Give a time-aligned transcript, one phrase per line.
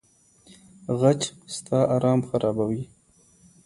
[0.99, 1.21] غچ
[1.55, 2.81] ستا ارام خرابوي.